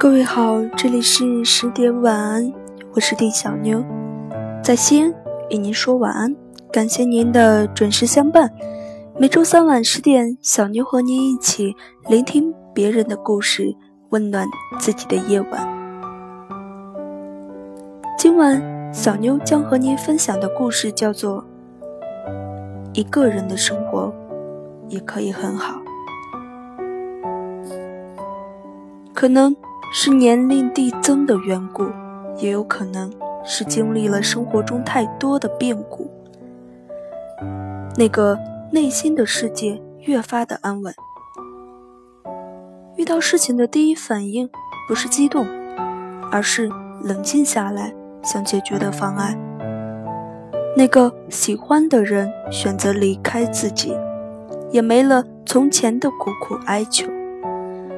[0.00, 2.52] 各位好，这里是十点晚安，
[2.94, 3.84] 我是丁小妞，
[4.62, 5.12] 在西安
[5.50, 6.34] 与您说晚安，
[6.72, 8.48] 感谢您的准时相伴。
[9.20, 11.74] 每周三晚十点，小妞和您一起
[12.08, 13.74] 聆听别人的故事，
[14.10, 14.46] 温暖
[14.78, 15.66] 自己的夜晚。
[18.16, 18.62] 今晚，
[18.94, 21.42] 小妞将和您分享的故事叫做
[22.92, 24.14] 《一个人的生活
[24.88, 25.80] 也可以很好》，
[29.12, 29.56] 可能。
[29.90, 31.86] 是年龄递增的缘故，
[32.36, 33.10] 也有可能
[33.42, 36.10] 是经历了生活中太多的变故，
[37.96, 38.38] 那个
[38.70, 40.94] 内心的世界越发的安稳。
[42.96, 44.48] 遇到事情的第一反应
[44.88, 45.46] 不是激动，
[46.30, 46.68] 而是
[47.02, 49.38] 冷静下来想解决的方案。
[50.76, 53.96] 那个喜欢的人选择离开自己，
[54.70, 57.06] 也没了从前的苦苦哀求。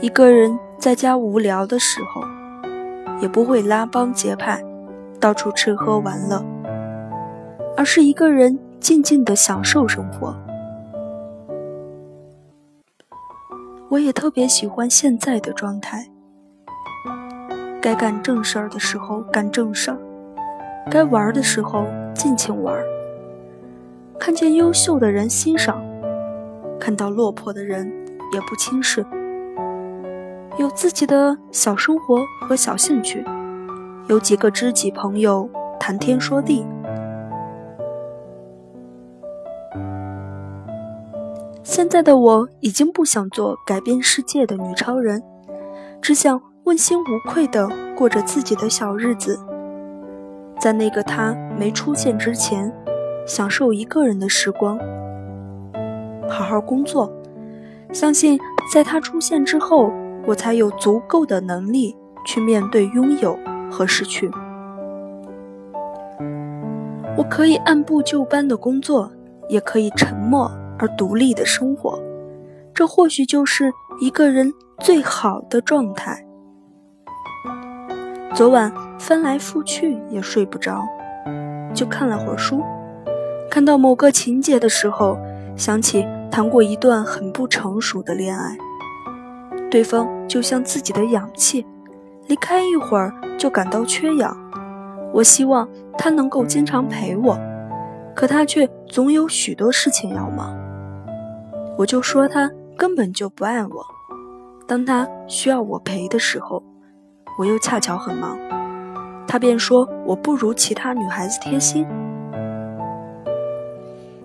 [0.00, 0.58] 一个人。
[0.82, 2.22] 在家无聊的时候，
[3.20, 4.60] 也不会拉帮结派，
[5.20, 6.44] 到处吃喝玩乐，
[7.76, 10.36] 而是一个人静静的享受生活。
[13.92, 16.08] 我也特别喜欢现在的状态，
[17.78, 19.98] 该干正事儿的时候干正事儿，
[20.90, 22.82] 该玩儿的时候尽情玩儿，
[24.18, 25.84] 看见优秀的人欣赏，
[26.80, 27.86] 看到落魄的人
[28.32, 29.04] 也不轻视。
[30.56, 32.16] 有自己的小生活
[32.48, 33.22] 和小兴趣，
[34.08, 35.46] 有几个知己朋友
[35.78, 36.64] 谈天说地。
[41.62, 45.22] 现在的我已经不想做改变世界的女超人，
[46.00, 49.38] 只想问心无愧的过着自己的小日子。
[50.58, 52.72] 在那个他没出现之前，
[53.26, 54.78] 享受一个人的时光，
[56.28, 57.12] 好好工作。
[57.92, 58.38] 相信
[58.72, 59.90] 在他出现之后。
[60.24, 63.36] 我才有足够的能力去面对拥有
[63.68, 64.30] 和失去。
[67.16, 69.10] 我可以按部就班的工作，
[69.48, 70.48] 也可以沉默
[70.82, 71.96] 而独立的生活。
[72.74, 76.26] 这或许就是一个人最好的状态。
[78.34, 80.82] 昨晚翻来覆去也睡不着，
[81.72, 82.60] 就看了会儿书。
[83.48, 85.16] 看到某个情节的时候，
[85.54, 88.56] 想起谈过一段很不成熟的恋爱。
[89.70, 91.64] 对方就像自己的氧气，
[92.26, 94.36] 离开一会儿就感到缺氧。
[95.12, 97.38] 我希望他能够经常陪我，
[98.16, 100.58] 可他却总有许多事情要忙。
[101.78, 103.86] 我就说他根本就不爱我。
[104.66, 106.62] 当他需要我陪的时候，
[107.38, 108.38] 我又恰巧很忙，
[109.26, 111.86] 他便说我不如其他女孩子贴心。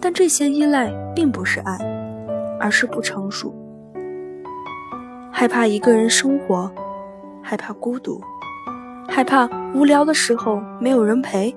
[0.00, 1.76] 但这些依赖并不是爱，
[2.60, 3.54] 而是不成熟。
[5.30, 6.70] 害怕一个人生活，
[7.42, 8.20] 害怕孤独，
[9.08, 11.54] 害怕无聊的时候没有人陪，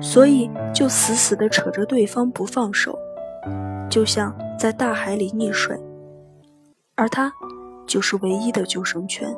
[0.00, 2.98] 所以就死死地扯着对方不放手，
[3.90, 5.78] 就像在大海里溺水，
[6.94, 7.32] 而他
[7.86, 9.28] 就是唯一的救生圈。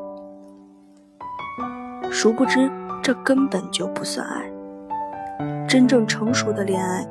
[2.10, 2.70] 殊不知，
[3.02, 4.50] 这根本就不算爱。
[5.66, 7.06] 真正成熟的恋爱，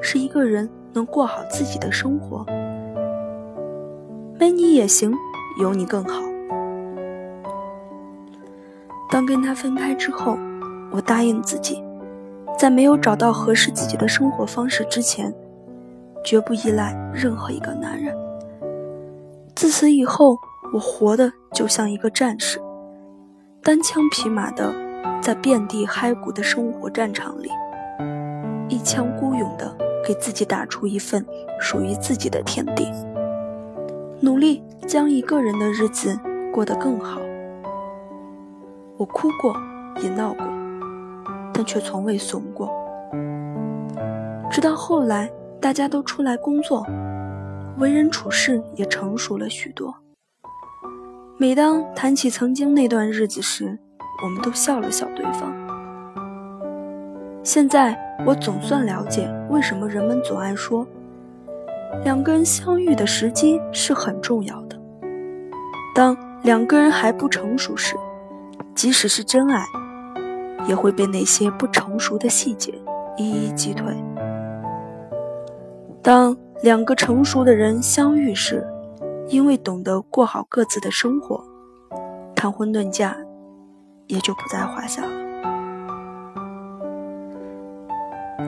[0.00, 2.44] 是一个人能过好自己的生活，
[4.38, 5.12] 没你也行。
[5.58, 6.20] 有你更好。
[9.08, 10.36] 当跟他分开之后，
[10.90, 11.82] 我答应自己，
[12.58, 15.34] 在没有找到合适自己的生活方式之前，
[16.26, 18.12] 绝不依赖任何一个男人。
[19.54, 20.36] 自此以后，
[20.74, 22.60] 我活的就像一个战士，
[23.62, 24.74] 单枪匹马的
[25.22, 27.48] 在遍地骸骨的生活战场里，
[28.68, 29.72] 一腔孤勇的
[30.04, 31.24] 给自己打出一份
[31.60, 32.92] 属于自己的天地。
[34.18, 36.18] 努力将一个人的日子
[36.52, 37.20] 过得更好。
[38.96, 39.56] 我哭过，
[40.02, 40.44] 也闹过，
[41.52, 42.68] 但却从未怂过。
[44.50, 45.30] 直到后来，
[45.60, 46.86] 大家都出来工作，
[47.78, 49.94] 为人处事也成熟了许多。
[51.38, 53.78] 每当谈起曾经那段日子时，
[54.22, 55.52] 我们都笑了笑对方。
[57.42, 60.86] 现在我总算了解，为什么人们总爱说。
[62.04, 64.78] 两个人相遇的时机是很重要的。
[65.94, 67.96] 当两个人还不成熟时，
[68.74, 69.64] 即使是真爱，
[70.68, 72.74] 也会被那些不成熟的细节
[73.16, 73.86] 一一击退。
[76.06, 78.64] 当两个成熟的人相遇时，
[79.26, 81.42] 因为懂得过好各自的生活，
[82.32, 83.16] 谈婚论嫁
[84.06, 85.10] 也就不在话下了。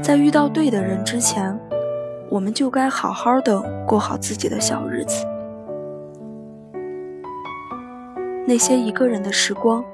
[0.01, 1.59] 在遇到对的人之前，
[2.31, 5.27] 我们就该好好的过好自己的小日子。
[8.47, 9.85] 那些一个人的时光，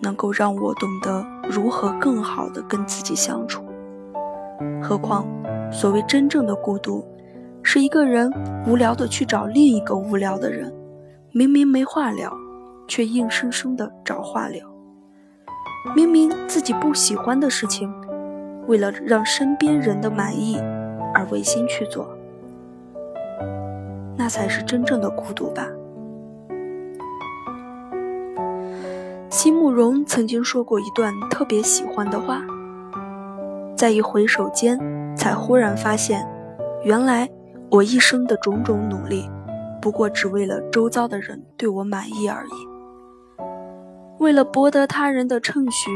[0.00, 3.62] 能够让我懂得如何更好的跟自己相处。
[4.82, 5.24] 何况，
[5.74, 7.04] 所谓真正的孤独，
[7.60, 8.32] 是一个人
[8.64, 10.72] 无聊的去找另一个无聊的人，
[11.32, 12.32] 明明没话聊，
[12.86, 14.64] 却硬生生的找话聊。
[15.96, 17.92] 明明自己不喜欢的事情，
[18.68, 20.56] 为了让身边人的满意
[21.12, 22.08] 而违心去做，
[24.16, 25.68] 那才是真正的孤独吧。
[29.28, 32.40] 席慕容曾经说过一段特别喜欢的话。
[33.76, 34.78] 在一回首间，
[35.16, 36.26] 才忽然发现，
[36.84, 37.28] 原来
[37.70, 39.28] 我一生的种种努力，
[39.82, 43.44] 不过只为了周遭的人对我满意而已。
[44.18, 45.90] 为了博得他人的称许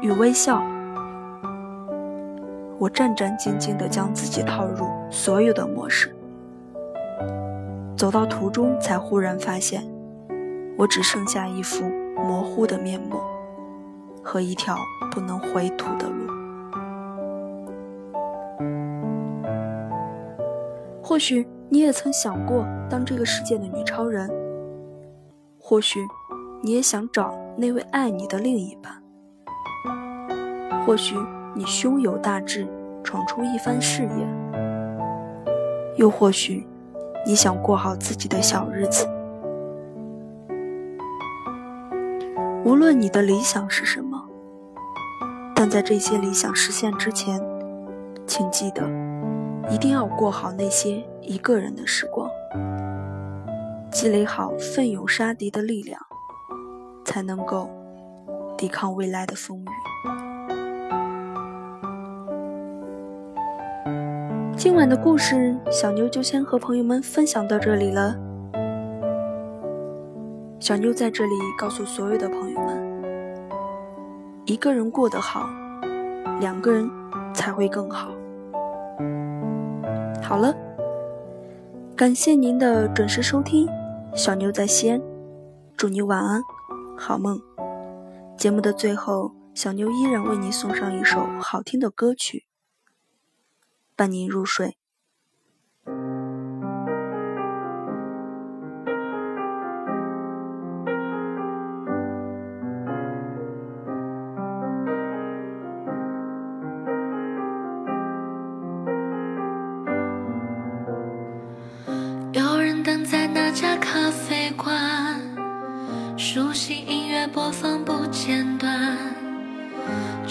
[0.00, 0.62] 与微笑，
[2.78, 6.14] 我战战兢兢地将自己套入所有的模式。
[7.96, 9.82] 走到途中，才忽然发现，
[10.76, 11.84] 我只剩下一副
[12.16, 13.16] 模糊的面目，
[14.22, 14.78] 和一条
[15.10, 16.33] 不能回途的路。
[21.14, 24.28] 或许你也曾想过当这个世界的女超人，
[25.60, 26.00] 或许
[26.60, 29.00] 你也想找那位爱你的另一半，
[30.84, 31.14] 或许
[31.54, 32.66] 你胸有大志，
[33.04, 34.26] 闯出一番事业，
[35.94, 36.66] 又或许
[37.24, 39.06] 你想过好自己的小日子。
[42.64, 44.20] 无论你的理想是什么，
[45.54, 47.40] 但在这些理想实现之前，
[48.26, 49.03] 请记得。
[49.70, 52.30] 一定要过好那些一个人的时光，
[53.90, 55.98] 积累好奋勇杀敌的力量，
[57.04, 57.70] 才能够
[58.58, 59.66] 抵抗未来的风雨。
[64.56, 68.16] 今晚的故事，小妞就先和朋友们分享到这里了。
[70.60, 73.02] 小妞在这里告诉所有的朋友们：
[74.44, 75.48] 一个人过得好，
[76.38, 76.88] 两个人
[77.34, 78.10] 才会更好。
[80.26, 80.56] 好了，
[81.94, 83.68] 感谢您的准时收听，
[84.16, 84.98] 小妞在西安，
[85.76, 86.42] 祝你晚安，
[86.96, 87.38] 好梦。
[88.34, 92.46] 节目的最后，小妞依然为您送上一首好听的歌曲，
[93.94, 94.78] 伴您入睡。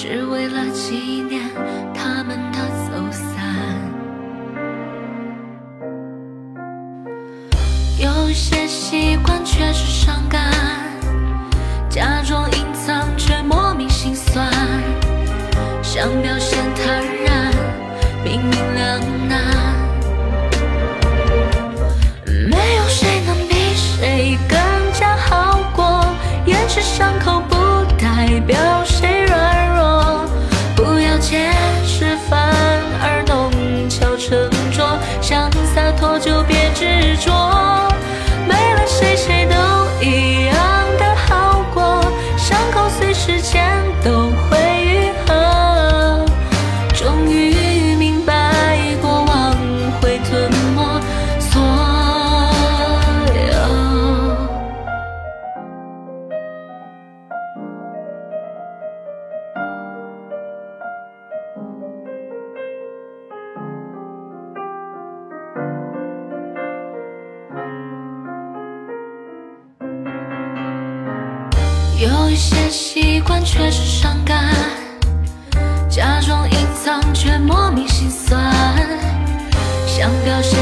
[0.06, 1.50] 只为了纪念
[72.34, 74.56] 有些习惯却是伤感，
[75.88, 78.52] 假装隐藏却莫名心酸，
[79.86, 80.60] 想表现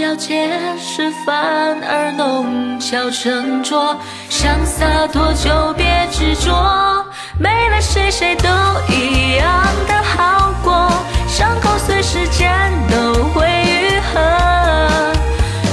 [0.00, 1.36] 要解释，反
[1.84, 3.96] 而弄巧成拙。
[4.28, 7.04] 想洒脱就别执着，
[7.38, 8.48] 没了谁谁都
[8.88, 10.90] 一样的好过。
[11.28, 12.50] 伤口随时间
[12.90, 15.12] 都会愈合，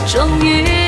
[0.06, 0.87] 终于。